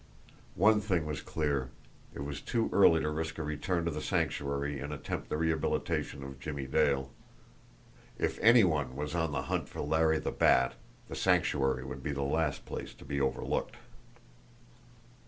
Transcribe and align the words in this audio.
One 0.55 0.81
thing 0.81 1.05
was 1.05 1.21
clear: 1.21 1.69
it 2.11 2.21
was 2.21 2.41
too 2.41 2.71
early 2.73 3.01
to 3.01 3.09
risk 3.11 3.37
a 3.37 3.43
return 3.43 3.85
to 3.85 3.91
the 3.91 4.01
Sanctuary 4.01 4.79
and 4.79 4.91
attempt 4.91 5.29
the 5.29 5.37
rehabilitation 5.37 6.23
of 6.23 6.39
Jimmie 6.39 6.65
Dale. 6.65 7.11
If 8.17 8.39
any 8.41 8.63
one 8.63 8.95
was 8.95 9.13
on 9.13 9.31
the 9.31 9.43
hunt 9.43 9.69
for 9.69 9.81
Larry 9.81 10.17
the 10.17 10.31
Bat, 10.31 10.73
the 11.07 11.15
Sanctuary 11.15 11.83
would 11.83 12.01
be 12.01 12.13
the 12.13 12.23
last 12.23 12.65
place 12.65 12.95
to 12.95 13.05
be 13.05 13.21
overlooked. 13.21 13.75